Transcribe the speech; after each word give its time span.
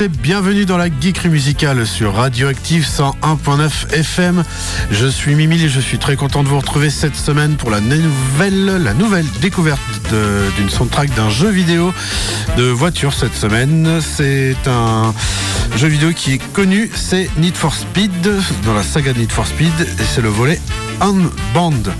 Bienvenue 0.00 0.64
dans 0.64 0.78
la 0.78 0.88
geekerie 0.88 1.28
musicale 1.28 1.86
sur 1.86 2.14
Radioactive 2.14 2.84
101.9 2.86 3.92
FM. 3.92 4.42
Je 4.90 5.06
suis 5.06 5.34
Mimi 5.34 5.62
et 5.62 5.68
je 5.68 5.80
suis 5.80 5.98
très 5.98 6.16
content 6.16 6.42
de 6.42 6.48
vous 6.48 6.58
retrouver 6.58 6.88
cette 6.90 7.14
semaine 7.14 7.56
pour 7.56 7.70
la 7.70 7.80
nouvelle, 7.80 8.82
la 8.82 8.94
nouvelle 8.94 9.26
découverte 9.40 9.80
de- 10.10 10.50
d'une 10.56 10.70
soundtrack 10.70 11.14
d'un 11.14 11.28
jeu 11.30 11.50
vidéo 11.50 11.92
de 12.56 12.64
voiture 12.64 13.12
cette 13.12 13.34
semaine. 13.36 14.00
C'est 14.00 14.56
un 14.66 15.14
jeu 15.76 15.88
vidéo 15.88 16.10
qui 16.16 16.32
est 16.34 16.52
connu, 16.52 16.90
c'est 16.94 17.28
Need 17.36 17.54
for 17.56 17.74
Speed, 17.74 18.10
dans 18.64 18.74
la 18.74 18.82
saga 18.82 19.12
Need 19.12 19.30
for 19.30 19.46
Speed, 19.46 19.72
et 19.80 20.04
c'est 20.14 20.22
le 20.22 20.30
volet 20.30 20.60
Unbound 21.00 21.92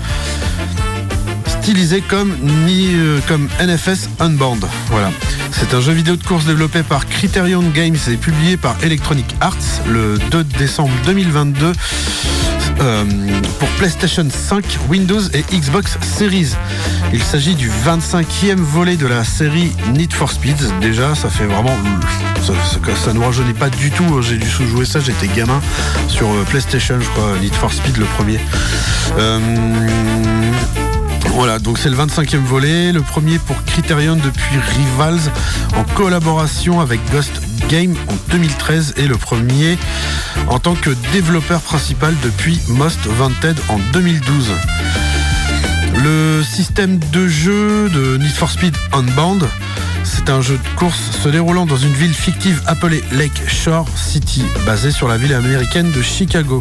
stylisé 1.63 2.01
comme, 2.01 2.35
ni, 2.65 2.89
euh, 2.93 3.21
comme 3.25 3.47
NFS 3.57 4.09
Unbound. 4.19 4.65
Voilà. 4.87 5.11
C'est 5.51 5.73
un 5.73 5.79
jeu 5.79 5.93
vidéo 5.93 6.17
de 6.17 6.23
course 6.23 6.43
développé 6.43 6.83
par 6.83 7.07
Criterion 7.07 7.61
Games 7.73 7.95
et 8.11 8.17
publié 8.17 8.57
par 8.57 8.75
Electronic 8.83 9.33
Arts 9.39 9.55
le 9.87 10.19
2 10.29 10.43
décembre 10.43 10.91
2022 11.05 11.71
euh, 12.81 13.05
pour 13.59 13.69
PlayStation 13.77 14.27
5, 14.29 14.77
Windows 14.89 15.21
et 15.33 15.45
Xbox 15.55 15.97
Series. 16.01 16.49
Il 17.13 17.23
s'agit 17.23 17.55
du 17.55 17.69
25e 17.69 18.55
volet 18.55 18.97
de 18.97 19.07
la 19.07 19.23
série 19.23 19.71
Need 19.93 20.11
for 20.11 20.29
Speed. 20.29 20.57
Déjà, 20.81 21.15
ça 21.15 21.29
fait 21.29 21.45
vraiment... 21.45 21.77
Ça, 22.45 22.51
ça, 23.05 23.13
nous 23.13 23.23
rajeunit 23.23 23.53
pas 23.53 23.69
du 23.69 23.89
tout. 23.89 24.21
J'ai 24.21 24.37
dû 24.37 24.49
jouer 24.49 24.83
ça, 24.83 24.99
j'étais 24.99 25.27
gamin 25.27 25.61
sur 26.09 26.27
euh, 26.27 26.43
PlayStation, 26.49 26.99
je 26.99 27.07
crois, 27.11 27.39
Need 27.39 27.55
for 27.55 27.71
Speed 27.71 27.95
le 27.95 28.05
premier. 28.05 28.39
Voilà, 31.29 31.59
donc 31.59 31.77
c'est 31.77 31.89
le 31.89 31.95
25e 31.95 32.37
volet, 32.37 32.91
le 32.91 33.01
premier 33.01 33.39
pour 33.39 33.63
Criterion 33.65 34.15
depuis 34.15 34.57
Rivals 34.75 35.31
en 35.75 35.83
collaboration 35.95 36.79
avec 36.79 36.99
Ghost 37.11 37.31
Game 37.69 37.95
en 38.09 38.15
2013 38.31 38.95
et 38.97 39.07
le 39.07 39.17
premier 39.17 39.77
en 40.47 40.59
tant 40.59 40.75
que 40.75 40.91
développeur 41.11 41.61
principal 41.61 42.13
depuis 42.23 42.59
Most 42.69 42.99
Wanted 43.19 43.57
en 43.69 43.79
2012. 43.93 44.51
Le 46.03 46.43
système 46.43 46.99
de 47.11 47.27
jeu 47.27 47.89
de 47.89 48.17
Need 48.17 48.31
for 48.33 48.49
Speed 48.49 48.75
Unbound, 48.91 49.47
c'est 50.03 50.29
un 50.29 50.41
jeu 50.41 50.57
de 50.57 50.79
course 50.79 51.11
se 51.23 51.29
déroulant 51.29 51.65
dans 51.65 51.77
une 51.77 51.93
ville 51.93 52.13
fictive 52.13 52.61
appelée 52.67 53.03
Lake 53.11 53.41
Shore 53.47 53.87
City, 53.95 54.43
basée 54.65 54.91
sur 54.91 55.07
la 55.07 55.17
ville 55.17 55.33
américaine 55.33 55.91
de 55.91 56.01
Chicago. 56.01 56.59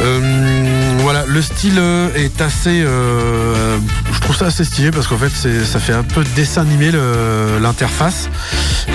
Euh, 0.00 0.97
voilà, 1.10 1.24
le 1.26 1.40
style 1.40 1.78
euh, 1.78 2.12
est 2.16 2.42
assez. 2.42 2.82
euh, 2.84 3.78
je 4.12 4.20
trouve 4.20 4.36
ça 4.36 4.44
assez 4.44 4.62
stylé 4.62 4.90
parce 4.90 5.06
qu'en 5.06 5.16
fait, 5.16 5.30
ça 5.64 5.80
fait 5.80 5.94
un 5.94 6.02
peu 6.02 6.22
dessin 6.36 6.60
animé 6.60 6.90
l'interface 7.62 8.28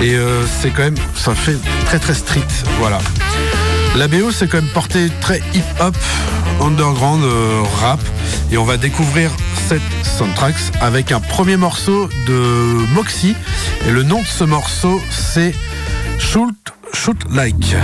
et 0.00 0.14
euh, 0.14 0.44
c'est 0.46 0.70
quand 0.70 0.84
même, 0.84 0.94
ça 1.16 1.34
fait 1.34 1.56
très 1.86 1.98
très 1.98 2.14
street. 2.14 2.46
Voilà. 2.78 3.00
La 3.96 4.06
BO, 4.06 4.30
c'est 4.30 4.46
quand 4.46 4.62
même 4.62 4.70
porté 4.70 5.10
très 5.20 5.42
hip-hop, 5.54 5.96
underground, 6.60 7.24
euh, 7.24 7.62
rap, 7.80 7.98
et 8.52 8.58
on 8.58 8.64
va 8.64 8.76
découvrir 8.76 9.32
cette 9.68 9.82
soundtrack 10.04 10.54
avec 10.80 11.10
un 11.10 11.18
premier 11.18 11.56
morceau 11.56 12.08
de 12.28 12.92
Moxie 12.94 13.34
et 13.88 13.90
le 13.90 14.04
nom 14.04 14.20
de 14.20 14.26
ce 14.26 14.44
morceau, 14.44 15.02
c'est 15.10 15.52
Shoot, 16.20 16.54
Shoot 16.92 17.16
Like. 17.32 17.74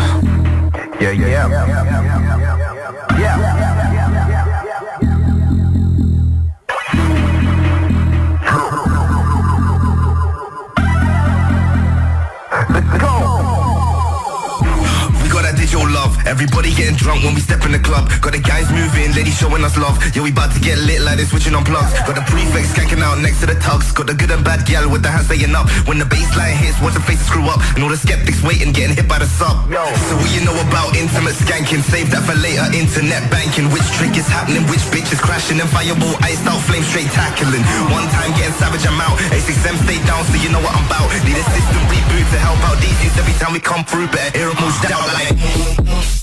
Drunk 17.00 17.24
when 17.24 17.34
we 17.34 17.40
step 17.40 17.64
in 17.64 17.72
the 17.72 17.80
club. 17.80 18.08
Got 18.20 18.36
the 18.36 18.42
guys 18.44 18.68
moving, 18.70 19.12
ladies 19.16 19.36
showing 19.36 19.64
us 19.64 19.76
love. 19.76 19.96
Yeah, 20.14 20.22
we 20.22 20.30
about 20.30 20.52
to 20.52 20.60
get 20.60 20.78
lit 20.84 21.00
like 21.00 21.16
they 21.16 21.24
switching 21.24 21.56
on 21.56 21.64
plugs. 21.64 21.92
Got 22.04 22.14
the 22.14 22.24
prefix 22.28 22.72
skanking 22.76 23.00
out 23.00 23.18
next 23.18 23.40
to 23.40 23.46
the 23.48 23.56
tugs. 23.58 23.90
Got 23.92 24.06
the 24.06 24.14
good 24.14 24.30
and 24.30 24.44
bad 24.44 24.68
gal 24.68 24.88
with 24.88 25.02
the 25.02 25.10
hands 25.10 25.26
staying 25.26 25.56
up. 25.56 25.66
When 25.88 25.98
the 25.98 26.04
baseline 26.04 26.56
hits, 26.60 26.76
watch 26.80 26.94
the 26.94 27.00
faces 27.00 27.26
screw 27.26 27.48
up. 27.48 27.60
And 27.74 27.82
all 27.82 27.90
the 27.90 27.96
skeptics 27.96 28.44
waiting, 28.44 28.72
getting 28.72 28.94
hit 28.94 29.08
by 29.08 29.18
the 29.18 29.26
sub. 29.26 29.66
So 29.72 30.12
what 30.20 30.30
you 30.36 30.44
know 30.44 30.56
about 30.68 30.94
intimate 30.94 31.34
skanking? 31.40 31.82
Save 31.82 32.12
that 32.12 32.22
for 32.28 32.36
later. 32.36 32.68
Internet 32.76 33.32
banking. 33.32 33.72
Which 33.72 33.86
trick 33.96 34.14
is 34.16 34.28
happening? 34.28 34.62
Which 34.68 34.84
bitch 34.92 35.08
is 35.08 35.20
crashing? 35.20 35.58
And 35.60 35.68
fireball 35.72 36.16
iced 36.20 36.44
out, 36.46 36.60
flame 36.68 36.84
straight 36.84 37.08
tackling. 37.16 37.64
One 37.88 38.06
time 38.12 38.30
getting 38.36 38.54
savage, 38.60 38.84
I'm 38.86 39.00
out. 39.00 39.16
A6M 39.32 39.76
stay 39.88 39.98
down, 40.04 40.22
so 40.28 40.36
you 40.36 40.52
know 40.52 40.60
what 40.60 40.76
I'm 40.76 40.84
about. 40.86 41.08
Need 41.24 41.38
a 41.40 41.46
system 41.48 41.82
reboot 41.88 42.26
to 42.34 42.38
help 42.38 42.60
out 42.68 42.76
these 42.80 42.96
youths 43.02 43.16
every 43.16 43.34
time 43.40 43.52
we 43.52 43.60
come 43.60 43.84
through. 43.84 44.08
Better 44.08 44.36
hear 44.36 44.50
'em 44.50 44.56
move 44.60 44.76
down 44.84 45.06
like. 45.16 46.19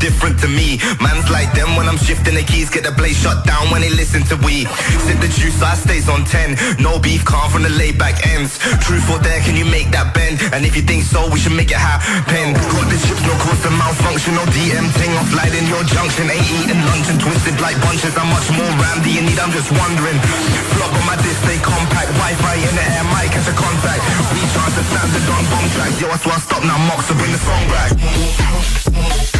Different 0.00 0.40
to 0.40 0.48
me. 0.48 0.78
Man's 1.00 1.19
like 1.30 1.50
them 1.54 1.74
when 1.76 1.88
I'm 1.88 1.96
shifting 1.96 2.34
the 2.34 2.42
keys. 2.42 2.68
Get 2.68 2.84
the 2.84 2.92
blaze 2.92 3.16
shut 3.16 3.46
down 3.46 3.70
when 3.70 3.80
they 3.80 3.90
listen 3.90 4.22
to 4.30 4.36
we. 4.44 4.66
Sip 5.06 5.18
the 5.22 5.30
juice, 5.30 5.62
I 5.62 5.74
stays 5.74 6.08
on 6.08 6.24
10. 6.26 6.82
No 6.82 6.98
beef, 6.98 7.24
calm 7.24 7.50
from 7.50 7.62
the 7.62 7.72
laid 7.72 7.98
back 7.98 8.20
ends. 8.26 8.58
Truth 8.84 9.08
or 9.10 9.18
dare, 9.22 9.40
can 9.40 9.56
you 9.56 9.64
make 9.64 9.90
that 9.96 10.12
bend? 10.12 10.42
And 10.52 10.66
if 10.66 10.76
you 10.76 10.82
think 10.82 11.02
so, 11.08 11.30
we 11.30 11.38
should 11.40 11.56
make 11.56 11.70
it 11.70 11.80
happen. 11.80 12.52
Got 12.52 12.86
the 12.90 12.98
chips, 13.00 13.22
no 13.24 13.34
cause 13.40 13.60
for 13.64 13.72
malfunction. 13.74 14.34
No 14.36 14.44
DM 14.52 14.86
ting 14.98 15.12
off 15.16 15.30
light 15.32 15.54
in 15.54 15.66
your 15.66 15.82
junction. 15.88 16.28
Ain't 16.28 16.46
eating 16.60 16.82
lunch 16.84 17.08
and 17.08 17.18
twisted 17.18 17.56
like 17.64 17.78
bunches. 17.80 18.12
How 18.12 18.28
much 18.28 18.50
more 18.52 18.70
RAM 18.76 19.00
do 19.00 19.10
you 19.10 19.22
need? 19.24 19.38
I'm 19.38 19.54
just 19.54 19.70
wondering. 19.72 20.18
Flop 20.76 20.92
on 20.92 21.04
my 21.06 21.16
disc, 21.22 21.40
stay 21.46 21.58
compact. 21.62 22.10
Wi-Fi 22.20 22.54
in 22.60 22.74
the 22.76 22.84
air, 22.84 23.06
mic 23.14 23.30
catch 23.32 23.48
a 23.48 23.54
contact. 23.54 24.02
Recharge 24.34 24.74
the 24.76 24.84
standard 24.84 25.26
on 25.30 25.44
bomb 25.48 25.68
tracks. 25.78 26.00
Yo, 26.00 26.10
I 26.10 26.16
swear 26.18 26.34
I 26.34 26.40
stop 26.40 26.62
now, 26.64 26.78
Mox, 26.90 27.06
so 27.06 27.14
bring 27.14 27.32
the 27.32 27.38
song 27.38 27.64
back. 27.70 29.39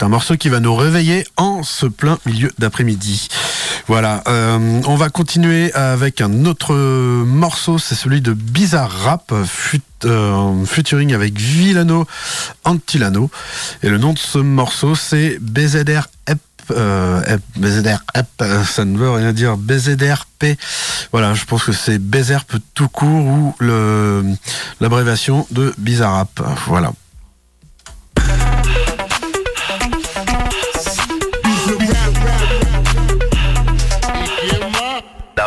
C'est 0.00 0.06
un 0.06 0.08
morceau 0.08 0.38
qui 0.38 0.48
va 0.48 0.60
nous 0.60 0.74
réveiller 0.74 1.26
en 1.36 1.62
ce 1.62 1.84
plein 1.84 2.18
milieu 2.24 2.50
d'après-midi. 2.58 3.28
Voilà, 3.86 4.22
euh, 4.28 4.80
on 4.86 4.96
va 4.96 5.10
continuer 5.10 5.74
avec 5.74 6.22
un 6.22 6.46
autre 6.46 6.74
morceau, 6.74 7.78
c'est 7.78 7.94
celui 7.94 8.22
de 8.22 8.32
Bizarre 8.32 8.90
Rap, 8.90 9.34
fut, 9.44 9.82
euh, 10.06 10.64
featuring 10.64 11.12
avec 11.12 11.38
Villano 11.38 12.06
Antilano. 12.64 13.30
Et 13.82 13.90
le 13.90 13.98
nom 13.98 14.14
de 14.14 14.18
ce 14.18 14.38
morceau, 14.38 14.94
c'est 14.94 15.36
BZR 15.38 16.06
euh, 16.70 17.36
BZR 17.56 17.98
ça 18.64 18.84
ne 18.86 18.96
veut 18.96 19.10
rien 19.10 19.34
dire, 19.34 19.58
BZRP. 19.58 20.58
Voilà, 21.12 21.34
je 21.34 21.44
pense 21.44 21.64
que 21.64 21.72
c'est 21.72 21.98
BZRP 21.98 22.54
tout 22.72 22.88
court 22.88 23.26
ou 23.26 23.54
l'abréviation 24.80 25.46
de 25.50 25.74
Bizarrap. 25.76 26.40
Voilà. 26.68 26.92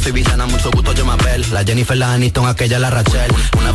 soy 0.00 0.12
villana, 0.12 0.46
mucho 0.46 0.70
gusto, 0.70 0.92
yo 0.92 1.04
me 1.04 1.12
apel. 1.12 1.44
La 1.52 1.64
Jennifer, 1.64 1.96
la 1.96 2.12
Aniston, 2.12 2.46
aquella, 2.46 2.78
la 2.78 2.90
Rachel. 2.90 3.30
Una 3.58 3.72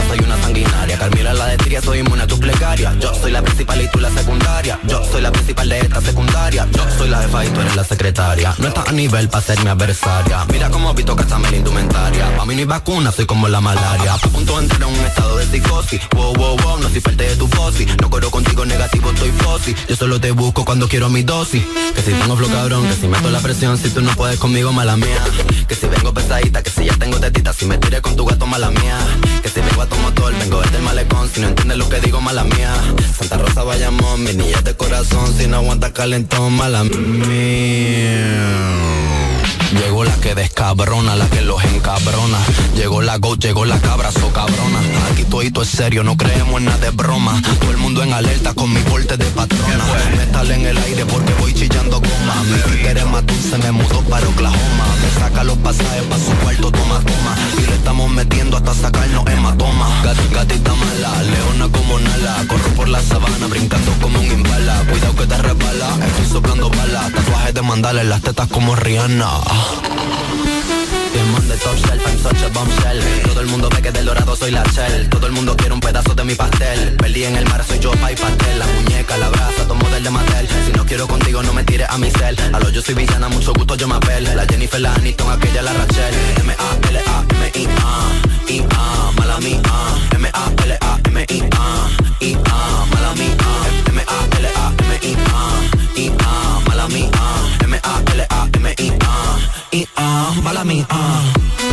soy 0.00 0.18
una 0.20 0.40
sanguinaria. 0.40 0.98
Carmila, 0.98 1.32
la 1.34 1.46
de 1.46 1.56
Tria, 1.58 1.82
soy 1.82 1.98
inmune 1.98 2.22
a 2.22 2.26
tu 2.26 2.38
plegaria. 2.38 2.94
Yo 2.98 3.14
soy 3.14 3.32
la 3.32 3.42
principal 3.42 3.82
y 3.82 3.88
tú 3.88 4.00
la 4.00 4.10
secundaria. 4.10 4.78
Yo 4.84 5.04
soy 5.10 5.22
la 5.22 5.32
principal 5.32 5.68
de 5.68 5.78
esta 5.80 6.00
secundaria. 6.00 6.68
Yo 6.72 6.84
soy 6.96 7.08
la 7.08 7.22
jefa 7.22 7.44
y 7.44 7.48
tú 7.50 7.60
eres 7.60 7.76
la 7.76 7.84
secretaria. 7.84 8.54
No 8.58 8.68
estás 8.68 8.88
a 8.88 8.92
nivel 8.92 9.28
para 9.28 9.44
ser 9.44 9.62
mi 9.62 9.68
adversaria. 9.68 10.44
Mira 10.50 10.70
cómo 10.70 10.94
visto 10.94 11.16
que 11.16 11.24
la 11.24 11.56
indumentaria. 11.56 12.36
Pa' 12.36 12.44
mí 12.44 12.54
no 12.54 12.60
hay 12.60 12.66
vacuna, 12.66 13.12
soy 13.12 13.26
como 13.26 13.48
la 13.48 13.60
malaria. 13.60 14.14
A 14.14 14.18
punto 14.18 14.56
de 14.56 14.64
entrar 14.64 14.82
en 14.82 14.88
un 14.88 15.04
estado 15.04 15.36
de 15.36 15.46
psicosis. 15.46 16.00
Wow, 16.14 16.34
wow, 16.34 16.56
wow, 16.58 16.78
no 16.78 16.88
soy 16.88 17.00
parte 17.00 17.24
de 17.24 17.36
tu 17.36 17.48
fosi. 17.48 17.86
No 18.00 18.10
corro 18.10 18.30
contigo 18.30 18.64
negativo, 18.64 19.10
estoy 19.10 19.30
fosi. 19.30 19.74
Yo 19.88 19.96
solo 19.96 20.20
te 20.20 20.30
busco 20.30 20.64
cuando 20.64 20.88
quiero 20.88 21.08
mi 21.08 21.22
dosis. 21.22 21.62
Que 21.94 22.02
si 22.02 22.12
tengo 22.12 22.36
flow 22.36 22.50
cabrón, 22.50 22.86
que 22.86 22.94
si 22.94 23.08
meto 23.08 23.30
la 23.30 23.40
presión, 23.40 23.78
si 23.78 23.90
tú 23.90 24.00
no 24.00 24.14
puedes 24.14 24.38
conmigo, 24.38 24.72
mala 24.72 24.96
mía. 24.96 25.22
Que 25.68 25.74
si 25.74 25.86
vengo 25.86 26.12
pesadita, 26.12 26.62
que 26.62 26.70
si 26.70 26.84
ya 26.84 26.96
tengo 26.96 27.18
tetita, 27.18 27.52
si 27.52 27.66
me 27.66 27.78
tiré 27.78 28.00
con 28.00 28.16
tu 28.16 28.24
gato, 28.24 28.46
mala 28.46 28.70
mía. 28.70 28.98
Que 29.42 29.48
si 29.48 29.60
a 29.82 29.86
tu 29.86 29.96
motor, 29.96 30.32
vengo 30.38 30.60
desde 30.60 30.76
el 30.76 30.82
malecón, 30.82 31.28
si 31.28 31.40
no 31.40 31.48
entiendes 31.48 31.76
lo 31.76 31.88
que 31.88 32.00
digo, 32.00 32.20
mala 32.20 32.44
mía. 32.44 32.72
Santa 33.18 33.38
Rosa 33.38 33.64
vayamos, 33.64 34.18
mi 34.20 34.32
niña 34.32 34.60
de 34.62 34.74
corazón, 34.74 35.34
si 35.36 35.48
no 35.48 35.56
aguanta 35.56 35.92
calentón, 35.92 36.52
mala 36.52 36.84
mía. 36.84 38.12
Llegó 39.72 40.04
la 40.04 40.14
que 40.16 40.34
descabrona, 40.34 41.16
la 41.16 41.26
que 41.28 41.40
los 41.40 41.64
encabrona. 41.64 42.38
Llegó 42.76 43.02
la 43.02 43.16
go, 43.16 43.36
llegó 43.36 43.64
la 43.64 43.80
cabra, 43.80 44.12
so 44.12 44.32
cabrona. 44.32 44.80
Aquí 45.10 45.24
todo 45.24 45.62
es 45.62 45.68
serio, 45.68 46.04
no 46.04 46.16
creemos 46.16 46.60
en 46.60 46.66
nada 46.66 46.78
de 46.78 46.90
broma. 46.90 47.40
Todo 47.60 47.70
el 47.70 47.78
mundo 47.78 48.02
en 48.02 48.12
alerta 48.12 48.54
con 48.54 48.72
mi 48.72 48.80
porte 48.82 49.16
de 49.16 49.24
patrona. 49.26 49.84
Metal 50.16 50.50
en 50.50 50.66
el 50.66 50.78
aire 50.78 51.04
porque 51.06 51.32
voy 51.34 51.54
chillando 51.54 52.00
goma. 52.00 52.42
Mi 52.44 52.58
quiere 52.80 53.04
matar, 53.06 53.36
se 53.36 53.58
me 53.58 53.72
mudó 53.72 54.00
para 54.02 54.28
Oklahoma. 54.28 54.84
Saca 55.22 55.44
los 55.44 55.56
pasajes 55.58 56.02
pa' 56.10 56.18
su 56.18 56.32
cuarto, 56.42 56.72
toma, 56.72 56.98
toma. 56.98 57.36
Y 57.56 57.64
le 57.64 57.74
estamos 57.76 58.10
metiendo 58.10 58.56
hasta 58.56 58.74
sacarnos 58.74 59.24
hematoma. 59.28 60.02
Gat, 60.02 60.16
gatita 60.32 60.74
mala, 60.74 61.22
leona 61.22 61.68
como 61.68 62.00
Nala. 62.00 62.44
Corro 62.48 62.68
por 62.74 62.88
la 62.88 63.00
sabana 63.00 63.46
brincando 63.46 63.92
como 64.00 64.18
un 64.18 64.26
imbala. 64.26 64.82
Cuidado 64.90 65.14
que 65.14 65.26
te 65.28 65.38
resbala, 65.38 66.06
estoy 66.08 66.26
soplando 66.26 66.70
balas. 66.70 67.12
Tatuajes 67.12 67.54
de 67.54 67.62
mandala 67.62 68.00
en 68.00 68.08
las 68.08 68.20
tetas 68.20 68.48
como 68.48 68.74
Rihanna. 68.74 69.30
Todo 73.24 73.40
el 73.40 73.46
mundo 73.46 73.68
ve 73.68 73.82
que 73.82 73.90
del 73.90 74.04
dorado 74.04 74.36
soy 74.36 74.50
la 74.50 74.62
shell. 74.64 75.08
Todo 75.08 75.26
el 75.26 75.32
mundo 75.32 75.56
quiere 75.56 75.72
un 75.74 75.80
pedazo 75.80 76.14
de 76.14 76.24
mi 76.24 76.34
pastel. 76.34 76.96
Perdí 76.96 77.24
en 77.24 77.36
el 77.36 77.44
mar, 77.48 77.64
soy 77.64 77.78
yo, 77.78 77.90
pa' 77.92 78.12
y 78.12 78.16
pastel 78.16 78.58
La 78.58 78.66
muñeca, 78.66 79.16
la 79.16 79.28
brasa, 79.28 79.66
tomo 79.66 79.88
del 79.88 80.04
de 80.04 80.10
Mattel. 80.10 80.48
Si 80.66 80.72
no 80.72 80.84
quiero 80.84 81.06
contigo, 81.06 81.42
no 81.42 81.52
me 81.52 81.64
tires 81.64 81.88
a 81.88 81.98
mi 81.98 82.10
cel. 82.10 82.36
A 82.52 82.58
lo 82.58 82.70
yo 82.70 82.82
soy 82.82 82.94
villana, 82.94 83.28
mucho 83.28 83.52
gusto, 83.52 83.74
yo 83.74 83.88
me 83.88 83.96
apel. 83.96 84.24
La 84.36 84.46
Jennifer, 84.46 84.80
la 84.80 84.94
Aniston, 84.94 85.30
aquella, 85.30 85.62
la 85.62 85.72
Rachel. 85.72 86.14
M-A-L-A-M-I-A 86.40 88.12
I-A, 88.48 89.12
mala 89.16 89.38
mía. 89.38 89.60
M-A-L-A-M-I-A 90.14 91.88
I-A, 92.20 92.86
mala 92.86 93.14
mía 93.14 93.61
y 99.72 99.88
ah, 99.96 100.34
uh, 100.36 100.42
ah. 100.90 101.32
Uh. 101.64 101.71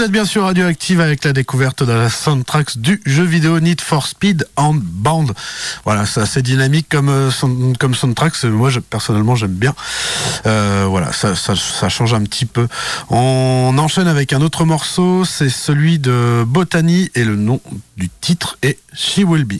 Vous 0.00 0.06
êtes 0.06 0.12
bien 0.12 0.24
sûr 0.24 0.44
radioactive 0.44 0.98
avec 1.02 1.24
la 1.26 1.34
découverte 1.34 1.82
de 1.82 1.92
la 1.92 2.08
soundtrack 2.08 2.78
du 2.78 3.02
jeu 3.04 3.22
vidéo 3.22 3.60
Need 3.60 3.82
for 3.82 4.06
Speed 4.06 4.46
en 4.56 4.72
Band. 4.72 5.26
Voilà, 5.84 6.06
c'est 6.06 6.22
assez 6.22 6.40
dynamique 6.40 6.86
comme, 6.88 7.10
euh, 7.10 7.30
comme 7.78 7.94
soundtrack. 7.94 8.42
Moi, 8.44 8.70
je- 8.70 8.80
personnellement, 8.80 9.36
j'aime 9.36 9.52
bien. 9.52 9.74
Euh, 10.46 10.86
voilà, 10.88 11.12
ça, 11.12 11.36
ça, 11.36 11.52
ça 11.54 11.90
change 11.90 12.14
un 12.14 12.22
petit 12.22 12.46
peu. 12.46 12.66
On 13.10 13.74
enchaîne 13.76 14.08
avec 14.08 14.32
un 14.32 14.40
autre 14.40 14.64
morceau. 14.64 15.26
C'est 15.26 15.50
celui 15.50 15.98
de 15.98 16.44
Botany 16.46 17.10
et 17.14 17.24
le 17.24 17.36
nom 17.36 17.60
du 17.98 18.08
titre 18.22 18.56
est 18.62 18.78
She 18.94 19.18
Will 19.18 19.44
Be. 19.44 19.56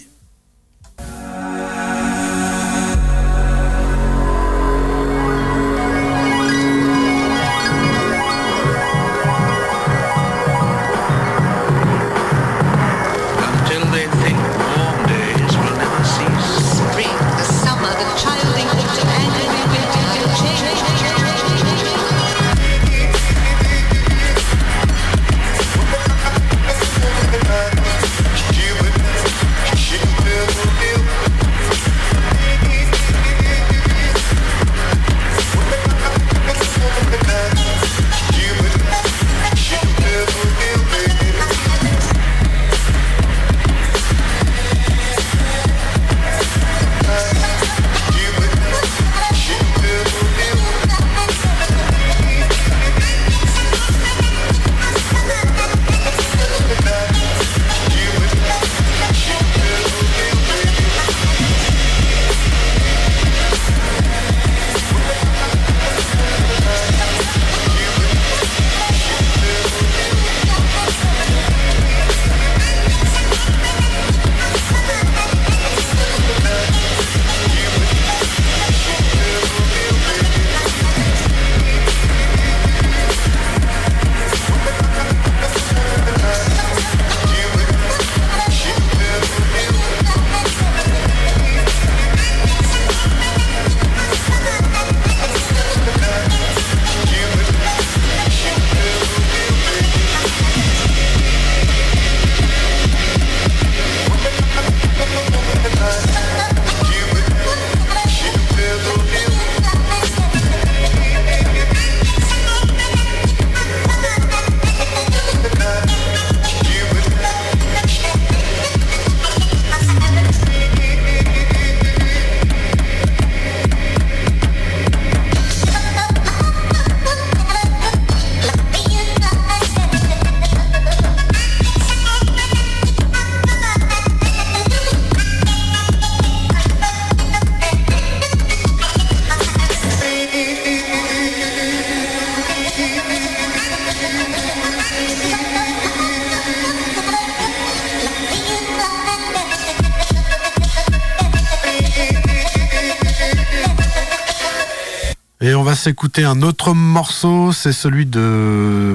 Et 155.42 155.54
on 155.54 155.62
va 155.62 155.75
s'écouter 155.75 156.23
un 156.23 156.42
autre 156.42 156.75
morceau, 156.75 157.50
c'est 157.52 157.73
celui 157.73 158.04
de 158.04 158.94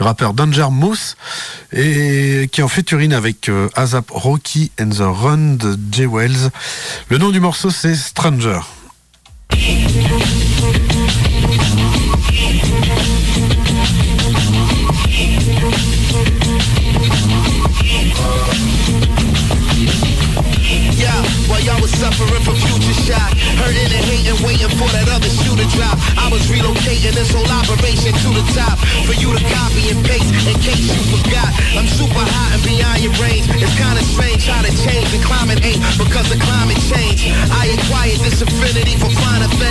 rappeur 0.00 0.32
Danger 0.32 0.68
Moose, 0.70 1.14
et 1.72 2.48
qui 2.50 2.62
est 2.62 2.64
en 2.64 2.68
featuring 2.68 3.12
avec 3.12 3.50
euh, 3.50 3.68
Azap 3.74 4.10
Rocky 4.10 4.72
and 4.80 4.88
the 4.88 5.02
Run 5.02 5.56
de 5.56 5.76
Jay 5.92 6.06
Wells. 6.06 6.48
Le 7.10 7.18
nom 7.18 7.28
du 7.28 7.38
morceau 7.38 7.68
c'est 7.68 7.94
Stranger. 7.96 8.60
Hurting 23.74 23.90
and 23.90 24.04
hating, 24.06 24.38
waiting 24.46 24.70
for 24.78 24.88
that 24.94 25.08
other 25.10 25.28
shoe 25.28 25.54
to 25.56 25.66
drop. 25.74 25.98
I 26.18 26.30
was 26.30 26.46
relocating 26.46 27.14
this 27.14 27.30
whole 27.34 27.46
operation 27.46 28.14
to 28.14 28.28
the 28.30 28.44
top 28.54 28.78
for 29.06 29.14
you 29.18 29.34
to 29.34 29.42
copy 29.50 29.90
and 29.90 29.98
paste 30.06 30.30
in 30.46 30.56
case 30.62 30.86
you 30.94 31.02
forgot. 31.10 31.50
I'm 31.74 31.86
super 31.90 32.22
hot 32.22 32.54
and 32.54 32.62
beyond 32.62 33.02
your 33.02 33.14
range. 33.18 33.50
It's 33.50 33.74
kinda 33.74 34.02
strange 34.02 34.46
how 34.46 34.62
to 34.62 34.70
change 34.86 35.10
the 35.10 35.20
climate 35.26 35.64
ain't 35.64 35.82
because 35.98 36.30
of 36.30 36.38
climate 36.38 36.78
change. 36.86 37.26
I 37.50 37.74
acquired 37.74 38.20
this 38.22 38.42
affinity 38.42 38.96
for 38.96 39.10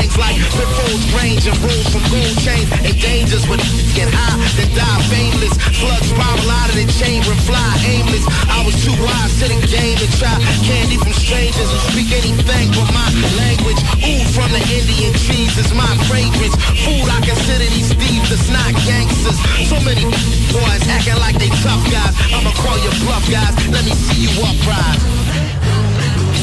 things 0.04 0.18
like 0.20 0.36
pitfalls, 0.36 1.04
range, 1.16 1.48
and 1.48 1.56
rules 1.64 1.88
from 1.88 2.04
gold 2.12 2.36
chains 2.44 2.68
and 2.84 2.96
dangers 3.00 3.48
when 3.48 3.60
get 3.96 4.12
high, 4.12 4.36
then 4.60 4.68
die 4.76 5.00
fameless. 5.08 5.56
Slugs 5.80 6.12
spiral 6.12 6.50
out 6.60 6.68
of 6.68 6.76
the 6.76 6.88
chamber 7.00 7.32
and 7.32 7.44
fly 7.48 7.72
aimless. 7.88 8.28
I 8.52 8.60
was 8.68 8.76
too 8.84 8.96
wise 9.00 9.32
the 9.40 9.48
game 9.72 9.96
to 10.04 10.08
try 10.20 10.36
candy 10.68 11.00
from 11.00 11.16
strangers 11.16 11.72
who 11.72 11.80
speak 11.96 12.12
anything 12.12 12.68
but 12.76 12.88
my 12.92 13.08
language. 13.40 13.80
Ooh, 14.04 14.24
from 14.36 14.52
the 14.52 14.64
Indian 14.76 15.16
trees 15.24 15.56
is 15.56 15.72
my 15.72 15.88
fragrance. 16.12 16.56
Food, 16.84 17.08
I 17.08 17.24
consider 17.24 17.68
these 17.72 17.96
thieves, 17.96 18.28
it's 18.28 18.52
not 18.52 18.76
gangsters. 18.84 19.40
So 19.72 19.80
many 19.88 20.04
boys 20.52 20.84
acting 20.92 21.20
like 21.24 21.40
they 21.40 21.52
tough 21.64 21.84
guys. 21.88 22.12
I'ma 22.36 22.52
call 22.60 22.76
your 22.84 22.96
bluff, 23.08 23.24
guys. 23.32 23.56
Let 23.72 23.88
me 23.88 23.96
see 23.96 24.28
you 24.28 24.32
uprise. 24.44 25.00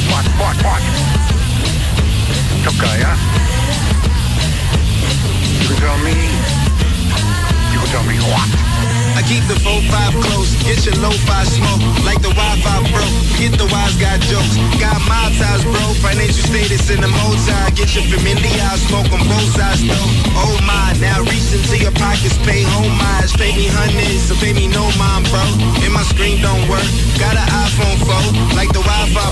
What, 0.09 0.25
what, 0.41 0.57
what? 0.65 0.83
Tough 2.65 2.79
guy, 2.81 3.01
huh? 3.05 3.30
Can 5.71 5.79
tell 5.79 5.99
me. 6.03 6.19
You 7.71 7.79
can 7.79 7.91
tell 7.95 8.03
me 8.03 8.19
what? 8.27 8.51
I 9.15 9.23
keep 9.23 9.47
the 9.47 9.55
4-5 9.63 10.19
close, 10.19 10.51
get 10.67 10.83
your 10.83 10.99
low-fi 10.99 11.47
smoke. 11.47 11.79
Like 12.03 12.19
the 12.19 12.35
Wi-Fi 12.35 12.91
broke, 12.91 13.15
get 13.39 13.55
the 13.55 13.71
wise 13.71 13.95
guy 13.95 14.19
jokes. 14.27 14.59
Got 14.83 14.99
my 15.07 15.31
ties 15.39 15.63
bro, 15.63 15.95
financial 16.03 16.43
status 16.43 16.91
in 16.91 16.99
the 16.99 17.07
multi 17.07 17.55
Get 17.79 17.95
your 17.95 18.03
familiar, 18.11 18.67
smoke 18.83 19.15
on 19.15 19.23
both 19.31 19.47
sides 19.55 19.87
though. 19.87 20.11
Oh 20.35 20.59
my, 20.67 20.91
now 20.99 21.23
reach 21.31 21.55
into 21.55 21.79
your 21.79 21.95
pockets, 21.95 22.35
pay 22.43 22.67
homage 22.67 23.31
Pay 23.39 23.55
me 23.55 23.71
hundreds, 23.71 24.27
so 24.27 24.35
pay 24.43 24.51
me 24.51 24.67
no 24.67 24.91
mind 24.99 25.31
bro. 25.31 25.45
And 25.87 25.95
my 25.95 26.03
screen 26.03 26.43
don't 26.43 26.67
work, 26.67 26.91
got 27.23 27.39
an 27.39 27.47
iPhone 27.47 27.99
4 28.11 28.59
Like 28.59 28.75
the 28.75 28.83
Wi-Fi 28.83 29.30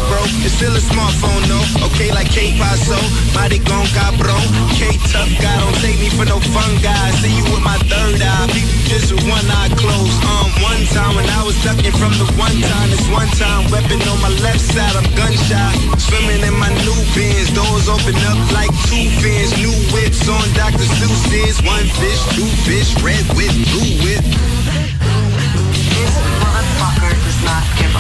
Okay 1.98 2.14
like 2.14 2.30
K-Paso, 2.30 2.94
mighty 3.34 3.58
gon' 3.58 3.82
cabrón 3.90 4.38
K-Tough 4.78 5.34
guy, 5.42 5.56
don't 5.58 5.74
take 5.82 5.98
me 5.98 6.06
for 6.14 6.22
no 6.30 6.38
fun 6.54 6.70
guy 6.78 7.10
See 7.18 7.34
you 7.34 7.42
with 7.50 7.58
my 7.66 7.74
third 7.90 8.22
eye, 8.22 8.46
you 8.54 8.62
just 8.86 9.10
with 9.10 9.26
one 9.26 9.42
eye 9.50 9.66
closed. 9.74 10.14
Um, 10.22 10.46
one 10.62 10.78
time 10.94 11.18
when 11.18 11.26
I 11.26 11.42
was 11.42 11.58
ducking 11.66 11.90
from 11.98 12.14
the 12.14 12.30
one 12.38 12.54
time 12.54 12.88
This 12.94 13.02
one 13.10 13.26
time, 13.34 13.66
weapon 13.74 13.98
on 14.14 14.22
my 14.22 14.30
left 14.46 14.62
side, 14.62 14.94
I'm 14.94 15.10
gunshot 15.18 15.74
Swimming 15.98 16.46
in 16.46 16.54
my 16.54 16.70
new 16.86 17.02
bins, 17.18 17.50
doors 17.50 17.90
open 17.90 18.14
up 18.30 18.38
like 18.54 18.70
two 18.86 19.10
fins. 19.18 19.58
New 19.58 19.74
whips 19.90 20.22
on 20.30 20.46
Dr. 20.54 20.86
Seuss's. 21.02 21.58
One 21.66 21.88
fish, 21.98 22.22
two 22.38 22.46
fish, 22.62 22.94
red 23.02 23.26
with 23.34 23.50
blue 23.74 23.90
whip 24.06 24.97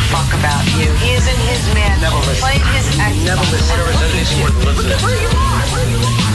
fuck 0.08 0.32
about 0.32 0.64
you. 0.76 0.88
He 1.04 1.12
is 1.12 1.26
in 1.28 1.36
his 1.48 1.62
man. 1.74 2.00
Never 2.00 2.16
listen. 2.16 2.40
Play 2.40 2.58
his 2.72 2.86
Xbox. 2.96 3.24
Never 3.24 3.44
listen. 3.52 3.76
Never 3.76 3.92
listen. 3.92 5.04
Where 5.04 5.20
you 5.20 5.28
are? 5.28 5.62
Where 5.72 5.88
you 5.90 5.98
are? 5.98 6.27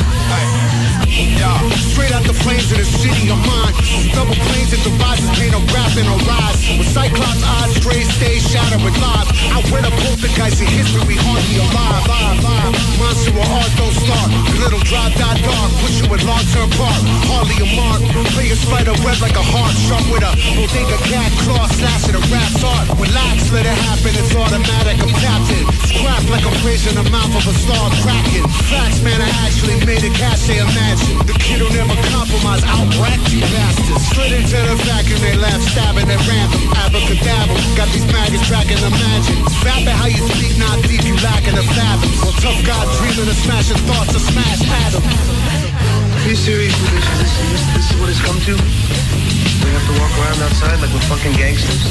Yeah, 1.13 1.53
straight 1.93 2.09
out 2.09 2.25
the 2.25 2.33
flames 2.33 2.73
of 2.73 2.81
the 2.81 2.89
city 2.89 3.29
of 3.29 3.37
mine. 3.45 3.73
Double 4.17 4.33
planes 4.49 4.73
and 4.73 4.81
devices 4.81 5.29
paint 5.37 5.53
a 5.53 5.61
rap 5.69 5.93
and 5.93 6.09
a 6.09 6.17
rise. 6.25 6.57
With 6.73 6.89
Cyclops 6.89 7.43
eyes, 7.45 7.69
straight 7.77 8.09
stay 8.17 8.41
shadow 8.41 8.81
with 8.81 8.97
live. 8.97 9.29
I 9.53 9.61
wear 9.69 9.85
the 9.85 9.93
poltergeist 10.01 10.57
in 10.57 10.69
history, 10.73 11.13
hardly 11.21 11.61
alive. 11.61 12.01
Live, 12.09 12.41
live. 12.41 12.73
Monster 12.97 13.29
or 13.37 13.45
art 13.45 13.69
don't 13.77 13.93
start. 13.93 14.29
Little 14.57 14.81
drive, 14.89 15.13
die 15.13 15.37
dark. 15.45 15.69
Push 15.85 16.01
you 16.01 16.09
with 16.09 16.25
long 16.25 16.41
term 16.49 16.73
park. 16.81 16.97
Hardly 17.29 17.61
a 17.61 17.67
mark. 17.77 18.01
Play 18.33 18.49
a 18.49 18.57
spider 18.57 18.97
web 19.05 19.21
like 19.21 19.37
a 19.37 19.45
heart. 19.45 19.73
Sharp 19.85 20.01
with 20.09 20.25
a 20.25 20.33
bodega 20.57 20.97
cat 21.13 21.29
claw. 21.45 21.69
Slash 21.77 22.09
at 22.09 22.17
a 22.17 22.23
rap's 22.33 22.65
art. 22.65 22.89
Relax, 22.97 23.53
let 23.53 23.69
it 23.69 23.77
happen. 23.85 24.17
It's 24.17 24.33
automatic. 24.33 24.97
I'm 24.97 25.13
captain. 25.21 25.61
Scrap 25.93 26.25
like 26.33 26.41
I'm 26.41 26.57
raising 26.65 26.97
the 26.97 27.05
mouth 27.13 27.37
of 27.37 27.45
a 27.45 27.53
star 27.53 27.85
cracking. 28.01 28.49
Facts, 28.65 28.97
man, 29.05 29.21
I 29.21 29.29
actually 29.45 29.77
made 29.85 30.01
a 30.01 30.09
cash, 30.17 30.49
they 30.49 30.57
imagine. 30.57 31.02
The 31.27 31.35
kid 31.39 31.59
who 31.63 31.69
never 31.71 31.95
compromise, 32.11 32.63
outrack 32.63 33.19
you 33.31 33.41
bastards. 33.53 34.03
Slid 34.11 34.33
into 34.33 34.57
the 34.57 34.75
vacuum, 34.87 35.19
they 35.21 35.35
laugh, 35.37 35.61
stabbing 35.61 36.07
at 36.09 36.21
random. 36.27 36.61
Abracadabra, 36.83 37.55
got 37.75 37.89
these 37.93 38.07
maggots 38.11 38.45
tracking 38.47 38.79
imagine. 38.81 39.37
Rapping 39.63 39.95
how 39.95 40.07
you 40.07 40.21
speak, 40.33 40.57
not 40.57 40.79
deep, 40.85 41.03
you 41.03 41.15
lacking 41.23 41.55
the 41.55 41.65
fathoms. 41.75 42.17
Well, 42.21 42.35
tough 42.43 42.59
guy 42.65 42.81
dreaming 42.99 43.29
of 43.29 43.37
smashing 43.43 43.81
thoughts 43.87 44.11
to 44.13 44.19
smash 44.19 44.61
atoms. 44.87 45.07
Are 45.07 46.29
you 46.29 46.35
serious? 46.35 46.75
This, 46.79 47.07
this, 47.19 47.33
this, 47.51 47.63
this 47.75 47.85
is 47.91 47.95
what 47.99 48.09
it's 48.09 48.21
come 48.23 48.39
to? 48.47 48.53
We 48.55 49.69
have 49.71 49.85
to 49.87 49.95
walk 49.99 50.13
around 50.19 50.39
outside 50.43 50.79
like 50.79 50.91
we're 50.93 51.07
fucking 51.11 51.33
gangsters? 51.33 51.83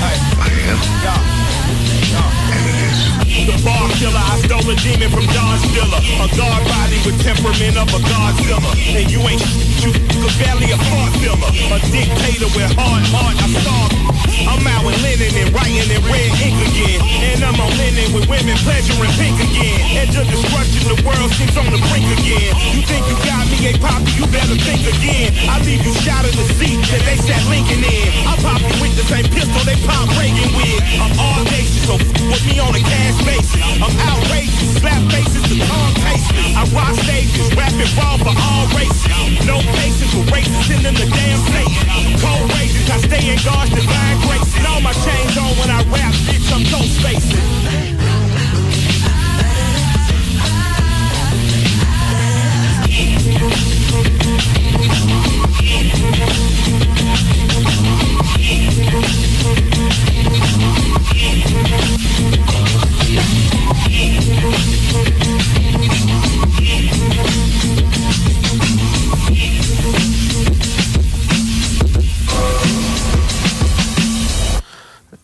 I 0.00 0.12
am. 0.16 0.48
And 0.48 1.82
is. 1.82 1.87
The 1.98 3.56
bar 3.64 3.88
killer, 3.96 4.18
I 4.18 4.38
stole 4.44 4.70
a 4.70 4.76
demon 4.76 5.10
from 5.10 5.26
Don 5.32 5.56
Stiller. 5.58 6.00
A 6.20 6.26
guard 6.36 6.62
body 6.68 6.98
with 7.06 7.18
temperament 7.22 7.76
of 7.78 7.88
a 7.90 8.00
Godzilla. 8.04 8.60
And 8.94 9.10
you 9.10 9.20
ain't 9.24 9.42
you 9.82 9.92
could 9.94 10.34
barely 10.38 10.70
a 10.74 10.78
part 10.90 11.12
filler. 11.18 11.50
A 11.74 11.78
dictator 11.90 12.50
with 12.54 12.70
hard 12.76 13.04
heart, 13.08 13.36
I 13.38 13.46
starve. 13.50 14.18
I'm 14.46 14.62
out 14.66 14.84
with 14.86 14.98
linen 15.02 15.32
and 15.34 15.50
writing 15.50 15.86
in 15.90 16.02
red 16.06 16.30
ink 16.38 16.58
again. 16.70 17.00
And 17.34 17.42
I'm 17.42 17.58
on 17.58 17.72
linen 17.78 18.14
with 18.14 18.28
women 18.30 18.54
pleasuring 18.62 19.10
pink 19.18 19.38
again. 19.38 19.78
Edge 19.98 20.14
of 20.14 20.26
destruction, 20.30 20.84
the 20.86 20.98
world 21.02 21.30
seems 21.34 21.56
on 21.56 21.66
the 21.72 21.80
brink 21.90 22.06
again. 22.20 22.52
You 22.74 22.82
think 22.86 23.02
you 23.10 23.16
got 23.26 23.42
me, 23.50 23.58
a 23.70 23.72
poppy, 23.82 24.12
you 24.14 24.26
better 24.30 24.56
think 24.60 24.86
again. 24.86 25.34
I 25.50 25.58
leave 25.66 25.82
you 25.82 25.94
shot 26.04 26.22
in 26.28 26.34
the 26.36 26.46
seat 26.58 26.78
that 26.94 27.02
they 27.02 27.18
sat 27.18 27.42
Lincoln 27.50 27.82
in. 27.82 28.08
I 28.28 28.38
pop 28.44 28.62
you 28.62 28.74
with 28.78 28.94
the 28.94 29.06
same 29.08 29.26
pistol 29.32 29.58
they 29.66 29.78
pop 29.88 30.06
Reagan 30.20 30.52
with. 30.54 30.80
I'm 31.00 31.12
all 31.18 31.42
nation, 31.50 31.87
so 31.88 31.96
with 31.96 32.44
me 32.44 32.60
on 32.60 32.74
a 32.76 32.82
cash 32.84 33.16
basis. 33.24 33.56
I'm 33.80 33.96
outrageous, 34.12 34.76
slap 34.76 35.00
faces 35.08 35.40
to 35.48 35.56
tongue 35.56 35.94
tasteless. 36.04 36.52
I 36.52 36.62
rock 36.76 36.92
stages, 37.00 37.48
rapping 37.56 37.88
raw 37.96 38.20
for 38.20 38.36
all 38.36 38.66
races. 38.76 39.08
No 39.48 39.56
patience 39.80 40.12
with 40.12 40.28
racists, 40.28 40.68
them 40.84 40.92
the 40.92 41.08
damn 41.08 41.40
Satan. 41.48 42.20
Cold 42.20 42.52
rages, 42.52 42.90
I 42.92 42.98
stay 43.08 43.32
in 43.32 43.40
God's 43.40 43.72
divine 43.72 44.20
grace. 44.28 44.52
And 44.58 44.66
all 44.68 44.82
my 44.84 44.92
chains 44.92 45.34
on 45.40 45.48
when 45.56 45.70
I 45.72 45.80
rap, 45.88 46.12
bitch, 46.28 46.52
I'm 46.52 46.64
ghost 46.68 47.00
facing. 47.00 47.78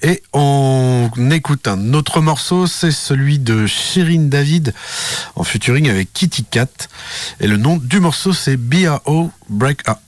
Et 0.07 0.23
on 0.35 0.74
écoute 1.31 1.69
un 1.69 1.95
autre 1.95 2.21
morceau, 2.21 2.67
c'est 2.67 2.91
celui 2.91 3.39
de 3.39 3.67
Shirin 3.67 4.29
David 4.29 4.75
en 5.37 5.45
featuring 5.45 5.89
avec 5.89 6.13
Kitty 6.13 6.45
Cat. 6.45 6.69
Et 7.41 7.47
le 7.47 7.57
nom 7.57 7.77
du 7.77 8.01
morceau 8.01 8.33
c'est 8.33 8.57
B.A.O. 8.57 9.31
Break 9.49 9.81
a 9.87 10.01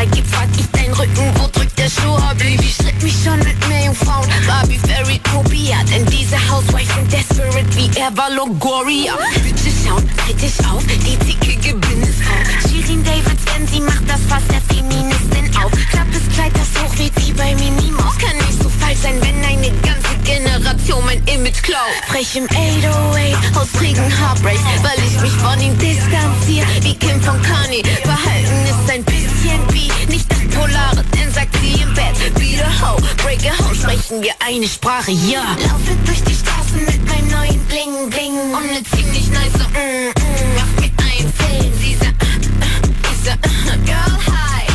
Dreck 0.00 0.12
gibt, 0.12 0.30
frag 0.30 0.48
ich 0.56 0.66
deinen 0.70 0.94
Rücken, 0.94 1.30
wo 1.34 1.46
drückt 1.48 1.78
der 1.78 1.90
Schuh? 1.90 2.16
Oh, 2.16 2.34
Baby, 2.38 2.72
schritt 2.72 3.02
mich 3.02 3.14
schon 3.22 3.38
mit 3.40 3.68
mehr 3.68 3.84
Jungfrauen. 3.84 4.26
Barbie, 4.46 4.78
Fairy, 4.78 5.20
Topia, 5.30 5.76
denn 5.92 6.06
diese 6.06 6.38
Housewives 6.50 6.94
sind 6.94 7.12
desperate 7.12 7.76
wie 7.76 7.90
Eva 7.98 8.28
Longoria. 8.28 9.12
Bitte 9.42 9.70
schauen, 9.84 10.08
halt 10.24 10.40
dich 10.40 10.58
auf, 10.66 10.82
die 10.86 11.16
dicke 11.18 11.54
Gewinn 11.56 12.02
ist 12.02 12.22
auf. 12.24 12.70
Shirin 12.70 13.04
Davids, 13.04 13.44
denn 13.54 13.68
sie 13.68 13.80
macht 13.80 14.08
das 14.08 14.20
Fass 14.26 14.42
der 14.48 14.62
Feministin 14.74 15.54
auf. 15.62 15.70
Klappes 15.90 16.24
Kleid, 16.34 16.52
das 16.54 16.82
hoch 16.82 16.94
wie 16.96 17.12
sie 17.20 17.32
bei 17.32 17.54
Minimaus. 17.56 18.16
Kann 18.16 18.36
nicht 18.38 18.62
so 18.62 18.70
falsch 18.70 19.00
sein, 19.02 19.20
wenn 19.20 19.44
eine 19.44 19.70
ganze 19.82 20.16
Generation 20.24 21.04
mein 21.04 21.22
Klaut. 21.70 22.04
Frech 22.08 22.34
im 22.34 22.46
808, 22.50 23.56
aus 23.56 23.80
Regen 23.80 24.10
Heartbreak, 24.18 24.58
weil 24.82 24.98
ich 25.06 25.20
mich 25.20 25.30
von 25.30 25.60
ihm 25.60 25.78
distanziere. 25.78 26.66
Wie 26.82 26.96
Kim 26.96 27.22
von 27.22 27.40
Kanye, 27.42 27.84
Verhalten 28.02 28.64
ist 28.64 28.90
ein 28.90 29.04
bisschen 29.04 29.60
wie 29.70 29.88
nicht 30.10 30.26
das 30.28 30.40
Polare, 30.52 31.04
denn 31.14 31.32
sagt 31.32 31.54
sie 31.62 31.80
im 31.80 31.94
Bett, 31.94 32.18
be 32.34 32.58
the 32.58 32.64
hoe, 32.82 33.00
break 33.22 33.38
a 33.46 33.56
hoe, 33.62 33.72
sprechen 33.72 34.20
wir 34.20 34.32
eine 34.44 34.66
Sprache, 34.66 35.12
ja. 35.12 35.42
Laufe 35.62 35.94
durch 36.06 36.24
die 36.24 36.34
Straßen 36.34 36.84
mit 36.84 37.06
meinem 37.08 37.28
neuen 37.28 37.60
Bling 37.66 38.10
Bling 38.10 38.34
und 38.52 38.66
ne 38.66 38.82
ziemlich 38.92 39.28
nice 39.30 39.52
mm, 39.54 40.10
mm, 40.10 40.54
mach 40.56 40.82
mir 40.82 40.90
einen 41.06 41.32
Film, 41.32 41.72
sie 41.78 41.94
sagt, 41.94 42.20
uh, 42.20 43.28
uh, 43.28 43.30
uh, 43.30 43.84
Girl, 43.86 44.18
hi, 44.26 44.66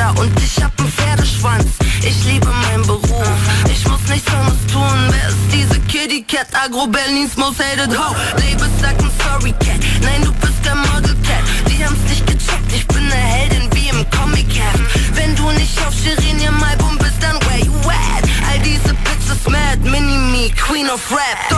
Zentimeter 0.00 0.20
und 0.20 0.32
ich 0.42 0.62
hab 0.62 0.78
einen 0.78 0.90
Pferdeschwanz. 0.90 1.66
Ich 2.02 2.24
liebe 2.24 2.46
meinen 2.46 2.86
Beruf, 2.86 3.28
ich 3.70 3.86
muss 3.86 4.00
nichts 4.08 4.32
anderes 4.32 4.58
tun. 4.72 4.98
Wer 5.10 5.28
ist 5.28 5.36
diese 5.52 5.80
Kitty 5.80 6.22
Cat? 6.22 6.46
Agro 6.52 6.86
Berlins 6.86 7.36
most 7.36 7.58
hated 7.58 7.96
ho. 7.96 8.14
Labels 8.36 8.80
sagen 8.80 9.10
sorry 9.22 9.52
Cat, 9.52 9.80
nein 10.02 10.22
du 10.22 10.32
bist 10.32 10.62
kein 10.64 10.78
Model 10.78 11.14
Cat. 11.26 11.44
Die 11.68 11.84
haben's 11.84 12.02
nicht 12.08 12.26
gecheckt, 12.26 12.72
ich 12.74 12.86
bin 12.88 13.06
ne 13.08 13.14
Heldin 13.14 13.68
wie 13.74 13.88
im 13.88 14.08
Comic 14.10 14.48
Heft. 14.48 15.16
Wenn 15.16 15.34
du 15.36 15.50
nicht 15.52 15.78
auf 15.86 15.94
Shirin 15.94 16.40
ihrem 16.40 16.62
Album 16.62 16.96
bist, 16.98 17.20
dann 17.20 17.36
where 17.46 17.60
you 17.64 17.74
at? 17.88 18.24
All 18.50 18.58
diese 18.60 18.94
Bitches 19.04 19.44
mad, 19.48 19.78
Mini-Me, 19.82 20.50
Queen 20.56 20.88
of 20.88 21.00
Rap 21.10 21.50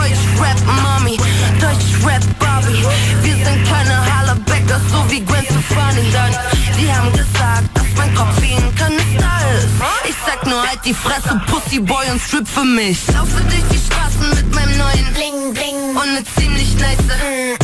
halt 10.73 10.85
die 10.85 10.93
Fresse, 10.93 11.41
Pussy 11.47 11.79
Boy 11.79 12.09
und 12.11 12.21
strip 12.21 12.47
für 12.47 12.63
mich. 12.63 12.99
Laufe 13.13 13.41
durch 13.43 13.63
die 13.71 13.77
Straßen 13.77 14.29
mit 14.29 14.55
meinem 14.55 14.77
neuen 14.77 15.13
Bling 15.13 15.53
Bling 15.53 15.95
und 15.95 16.13
ne 16.13 16.23
ziemlich 16.37 16.75
nice. 16.75 17.62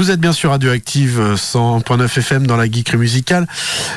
Vous 0.00 0.10
êtes 0.10 0.18
bien 0.18 0.32
sûr 0.32 0.48
Radioactive 0.48 1.20
euh, 1.20 1.36
100.9 1.36 2.04
FM 2.20 2.46
dans 2.46 2.56
la 2.56 2.64
geekerie 2.64 2.96
musicale. 2.96 3.46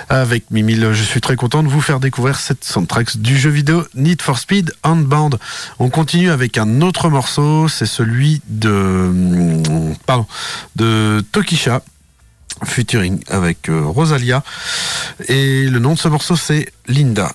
Avec 0.10 0.52
Mimile, 0.52 0.90
je 0.92 1.02
suis 1.02 1.22
très 1.22 1.38
content 1.38 1.64
de 1.64 1.70
vous 1.70 1.80
faire 1.80 2.02
découvrir 2.02 2.38
cette 2.38 2.66
soundtrack 2.66 3.16
du 3.16 3.40
jeu 3.40 3.50
vidéo 3.50 3.86
Need 3.96 4.22
for 4.22 4.38
Speed 4.38 4.74
Handbound. 4.84 5.40
On 5.80 5.90
continue 5.90 6.30
avec 6.30 6.58
un 6.58 6.82
autre 6.82 7.08
morceau, 7.08 7.70
c'est 7.70 7.86
celui 7.86 8.42
de, 8.50 8.70
hum, 8.70 9.96
pardon, 10.06 10.26
de 10.76 11.24
Tokisha. 11.32 11.82
Featuring 12.66 13.24
avec 13.30 13.70
euh, 13.70 13.86
Rosalia. 13.86 14.44
Et 15.30 15.70
le 15.70 15.80
nom 15.80 15.94
de 15.94 16.00
ce 16.00 16.10
morceau, 16.10 16.36
c'est 16.36 16.74
Linda. 16.86 17.32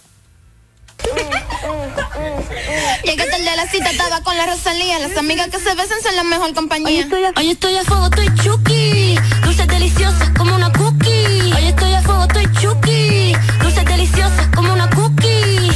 Cita, 3.70 3.90
estaba 3.90 4.20
con 4.22 4.36
la 4.36 4.46
Rosalía. 4.46 4.98
Las 4.98 5.16
amigas 5.16 5.48
que 5.48 5.58
se 5.58 5.74
besan 5.74 6.00
son 6.02 6.16
la 6.16 6.24
mejor 6.24 6.54
compañía. 6.54 6.88
Hoy 7.36 7.50
estoy 7.50 7.76
a 7.76 7.84
fuego, 7.84 8.06
estoy 8.06 8.34
chuki. 8.42 9.16
Dulces 9.42 9.66
deliciosas 9.66 10.30
como 10.36 10.54
una 10.54 10.72
cookie. 10.72 11.52
Hoy 11.56 11.66
estoy 11.66 11.92
a 11.94 12.02
fuego, 12.02 12.24
estoy 12.24 12.46
chuki. 12.60 13.32
Dulces 13.60 13.84
deliciosas 13.84 14.48
como 14.54 14.72
una 14.72 14.88
cookie. 14.90 15.70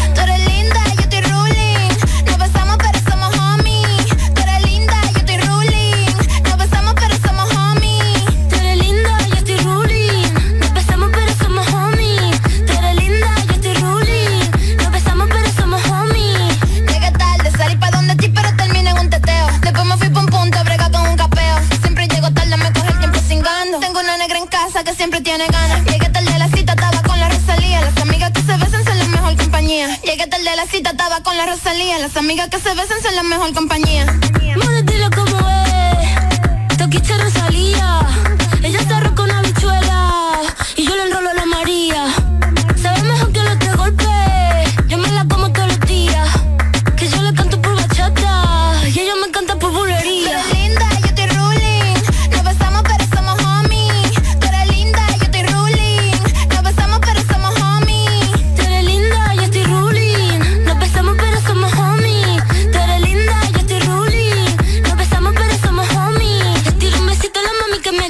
Amigas 32.22 32.48
que 32.50 32.58
se 32.60 32.72
besan 32.74 33.02
son 33.02 33.16
la 33.16 33.24
mejor 33.24 33.52
compañía. 33.52 33.91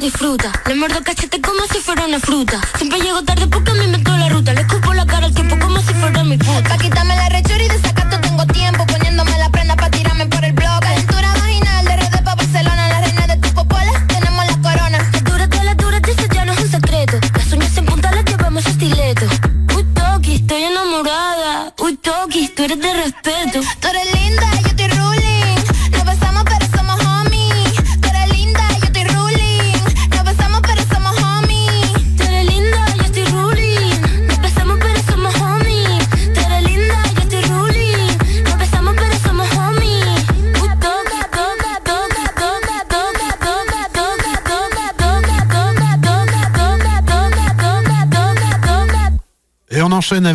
Disfruta. 0.03 0.51
Le 0.67 0.75
muerdo 0.75 1.01
cachete 1.05 1.41
como 1.41 1.65
si 1.73 1.79
fuera 1.79 2.05
una 2.05 2.19
fruta. 2.19 2.61
Siempre 2.77 2.99
llego 2.99 3.23
tarde 3.23 3.47
porque 3.47 3.73
me 3.73 3.99
toda 3.99 4.19
la 4.19 4.29
ruta. 4.31 4.53
Le 4.53 4.63
escupo 4.63 4.82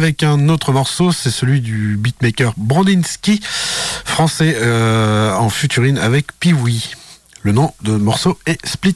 avec 0.07 0.23
un 0.23 0.47
autre 0.47 0.71
morceau, 0.71 1.11
c'est 1.11 1.29
celui 1.29 1.59
du 1.59 1.97
beatmaker 1.97 2.53
Brandinsky, 2.55 3.41
français 3.43 4.55
euh, 4.61 5.35
en 5.35 5.49
futurine 5.49 5.97
avec 5.97 6.27
Piwi. 6.39 6.93
Le 7.41 7.51
nom 7.51 7.73
de 7.81 7.91
morceau 7.91 8.39
est 8.45 8.65
Split. 8.65 8.95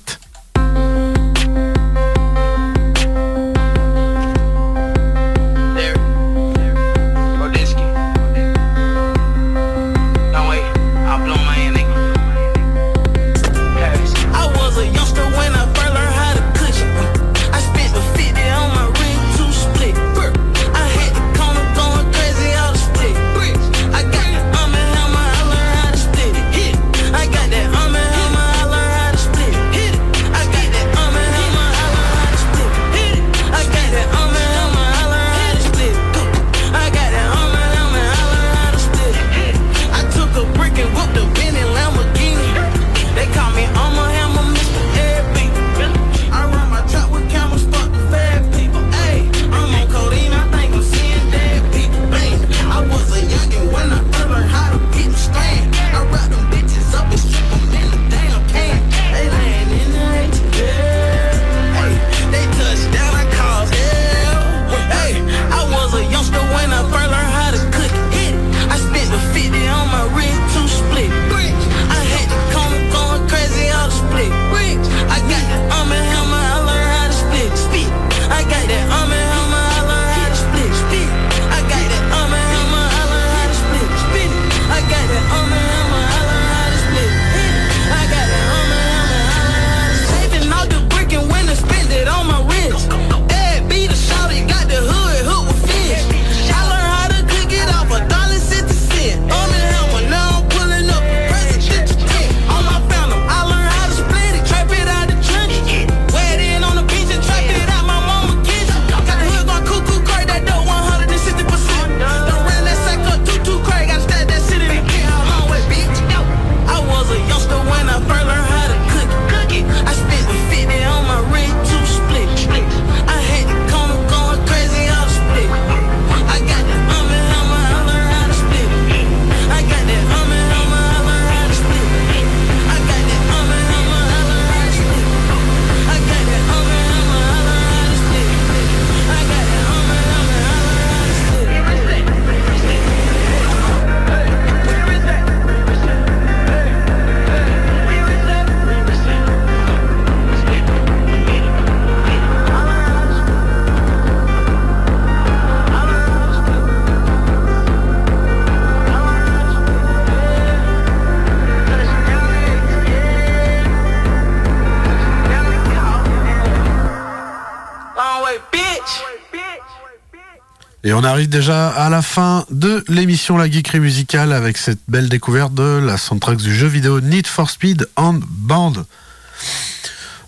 Et 170.83 170.93
on 170.93 171.03
arrive 171.03 171.29
déjà 171.29 171.69
à 171.69 171.91
la 171.91 172.01
fin 172.01 172.43
de 172.49 172.83
l'émission 172.87 173.37
La 173.37 173.49
Geekerie 173.49 173.79
Musicale 173.79 174.33
avec 174.33 174.57
cette 174.57 174.79
belle 174.87 175.09
découverte 175.09 175.53
de 175.53 175.79
la 175.79 175.95
soundtrack 175.95 176.37
du 176.37 176.55
jeu 176.55 176.65
vidéo 176.65 177.01
Need 177.01 177.27
for 177.27 177.51
Speed 177.51 177.87
on 177.97 178.19
Band. 178.27 178.73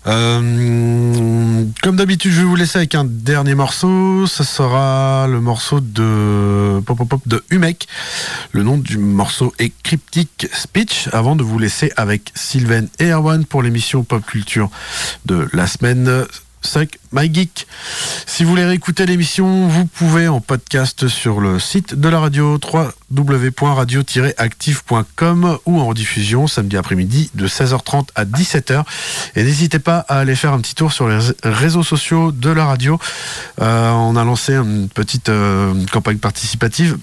Euh, 0.06 1.64
comme 1.82 1.96
d'habitude, 1.96 2.30
je 2.30 2.40
vais 2.42 2.46
vous 2.46 2.54
laisser 2.54 2.78
avec 2.78 2.94
un 2.94 3.04
dernier 3.04 3.56
morceau. 3.56 4.28
Ce 4.28 4.44
sera 4.44 5.26
le 5.28 5.40
morceau 5.40 5.80
de 5.80 6.80
pop, 6.86 6.98
pop, 6.98 7.08
pop, 7.08 7.22
de 7.26 7.42
Humek. 7.50 7.88
Le 8.52 8.62
nom 8.62 8.76
du 8.76 8.96
morceau 8.96 9.52
est 9.58 9.72
Cryptic 9.82 10.48
Speech. 10.52 11.08
Avant 11.12 11.34
de 11.34 11.42
vous 11.42 11.58
laisser 11.58 11.90
avec 11.96 12.30
Sylvain 12.36 12.84
et 13.00 13.10
Erwan 13.10 13.44
pour 13.44 13.60
l'émission 13.60 14.04
Pop 14.04 14.24
Culture 14.24 14.70
de 15.26 15.48
la 15.52 15.66
semaine. 15.66 16.26
Suck 16.64 16.98
My 17.12 17.32
Geek. 17.32 17.68
Si 18.26 18.42
vous 18.42 18.50
voulez 18.50 18.64
réécouter 18.64 19.06
l'émission, 19.06 19.68
vous 19.68 19.86
pouvez 19.86 20.26
en 20.28 20.40
podcast 20.40 21.06
sur 21.08 21.40
le 21.40 21.60
site 21.60 21.94
de 21.94 22.08
la 22.08 22.20
radio 22.20 22.58
www.radio-active.com 23.10 25.58
ou 25.66 25.80
en 25.80 25.94
diffusion 25.94 26.46
samedi 26.46 26.76
après-midi 26.76 27.30
de 27.34 27.46
16h30 27.46 28.08
à 28.14 28.24
17h. 28.24 28.84
Et 29.36 29.44
n'hésitez 29.44 29.78
pas 29.78 30.04
à 30.08 30.18
aller 30.18 30.34
faire 30.34 30.52
un 30.52 30.60
petit 30.60 30.74
tour 30.74 30.92
sur 30.92 31.08
les 31.08 31.18
réseaux 31.42 31.82
sociaux 31.82 32.32
de 32.32 32.50
la 32.50 32.64
radio. 32.64 32.98
Euh, 33.60 33.90
on 33.90 34.16
a 34.16 34.24
lancé 34.24 34.54
une 34.54 34.88
petite 34.88 35.28
euh, 35.28 35.74
campagne 35.92 36.18
participative 36.18 36.98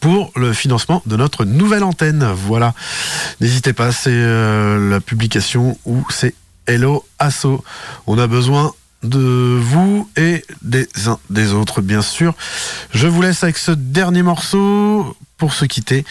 pour 0.00 0.32
le 0.36 0.52
financement 0.52 1.02
de 1.06 1.16
notre 1.16 1.44
nouvelle 1.44 1.82
antenne. 1.82 2.24
Voilà. 2.34 2.74
N'hésitez 3.40 3.72
pas, 3.72 3.92
c'est 3.92 4.10
euh, 4.10 4.90
la 4.90 5.00
publication 5.00 5.78
où 5.84 6.04
c'est 6.10 6.34
Hello 6.66 7.04
Asso. 7.18 7.62
On 8.06 8.18
a 8.18 8.26
besoin 8.26 8.74
de 9.02 9.58
vous 9.60 10.10
et 10.16 10.44
des 10.62 10.88
uns 11.06 11.18
des 11.30 11.52
autres, 11.52 11.80
bien 11.80 12.02
sûr. 12.02 12.34
Je 12.92 13.06
vous 13.06 13.22
laisse 13.22 13.44
avec 13.44 13.56
ce 13.56 13.70
dernier 13.70 14.22
morceau 14.22 15.16
pour 15.38 15.54
se 15.54 15.64
quitter. 15.64 16.04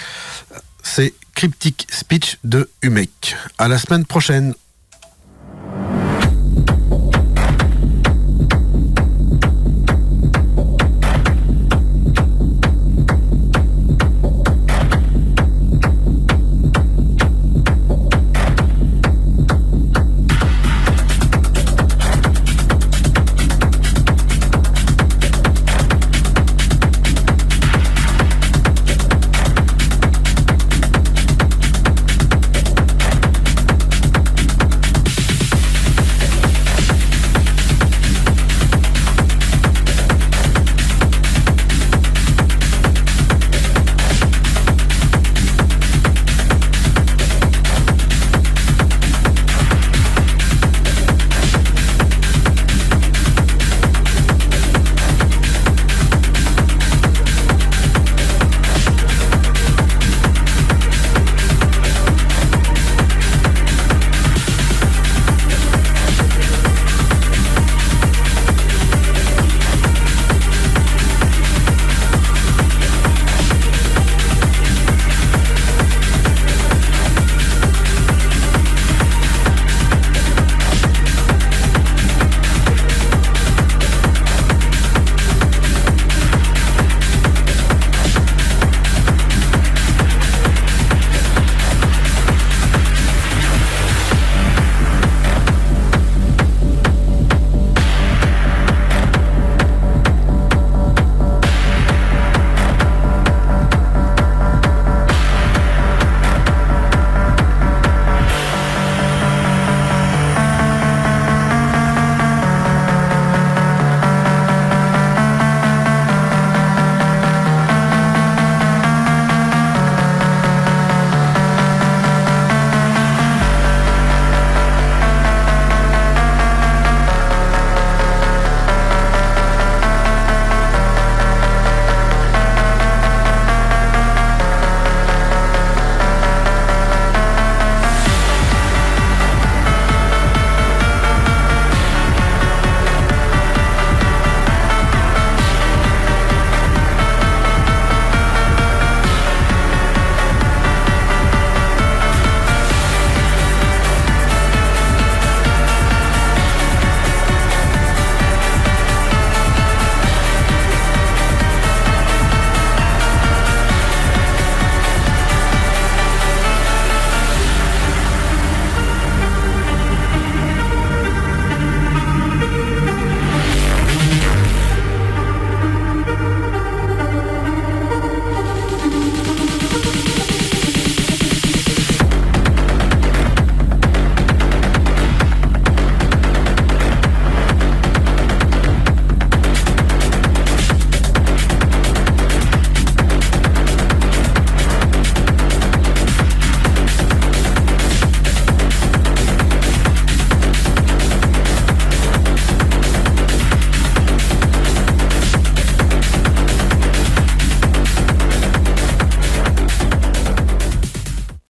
C'est 0.81 1.13
Cryptic 1.33 1.87
Speech 1.91 2.37
de 2.43 2.69
Humek. 2.81 3.35
À 3.57 3.67
la 3.67 3.77
semaine 3.77 4.05
prochaine. 4.05 4.53